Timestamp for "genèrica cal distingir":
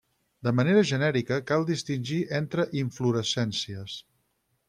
0.91-2.17